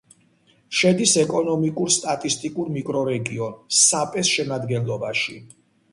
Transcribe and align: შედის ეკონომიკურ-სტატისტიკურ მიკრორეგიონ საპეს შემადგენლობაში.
შედის 0.77 1.11
ეკონომიკურ-სტატისტიკურ 1.23 2.73
მიკრორეგიონ 2.77 3.55
საპეს 3.83 4.33
შემადგენლობაში. 4.39 5.37